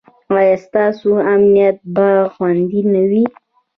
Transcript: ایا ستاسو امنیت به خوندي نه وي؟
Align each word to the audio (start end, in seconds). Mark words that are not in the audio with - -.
ایا 0.37 0.55
ستاسو 0.65 1.09
امنیت 1.33 1.77
به 1.95 2.07
خوندي 2.33 2.81
نه 2.93 3.01
وي؟ 3.09 3.23